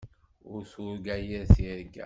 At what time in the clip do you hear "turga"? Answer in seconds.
0.71-1.15